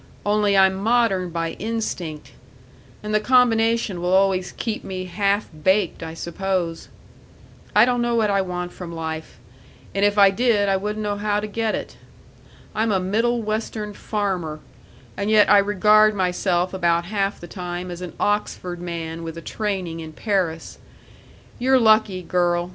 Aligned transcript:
Only 0.25 0.57
I'm 0.57 0.73
modern 0.77 1.29
by 1.29 1.51
instinct, 1.59 2.31
and 3.03 3.13
the 3.13 3.19
combination 3.19 4.01
will 4.01 4.13
always 4.15 4.51
keep 4.53 4.83
me 4.83 5.05
half 5.05 5.47
baked, 5.63 6.01
I 6.01 6.15
suppose. 6.15 6.87
I 7.75 7.85
don't 7.85 8.01
know 8.01 8.15
what 8.15 8.31
I 8.31 8.41
want 8.41 8.73
from 8.73 8.91
life, 8.91 9.37
and 9.93 10.03
if 10.03 10.17
I 10.17 10.31
did 10.31 10.67
I 10.69 10.75
wouldn't 10.75 11.03
know 11.03 11.17
how 11.17 11.39
to 11.39 11.45
get 11.45 11.75
it. 11.75 11.97
I'm 12.73 12.91
a 12.91 12.99
Middle 12.99 13.43
Western 13.43 13.93
farmer, 13.93 14.59
and 15.15 15.29
yet 15.29 15.47
I 15.51 15.59
regard 15.59 16.15
myself 16.15 16.73
about 16.73 17.05
half 17.05 17.39
the 17.39 17.45
time 17.47 17.91
as 17.91 18.01
an 18.01 18.13
Oxford 18.19 18.81
man 18.81 19.21
with 19.21 19.37
a 19.37 19.41
training 19.43 19.99
in 19.99 20.13
Paris. 20.13 20.79
You're 21.59 21.77
lucky, 21.79 22.23
girl. 22.23 22.69